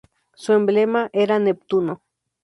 Su 0.33 0.53
emblema 0.53 1.11
era 1.13 1.37
Neptuno. 1.37 2.01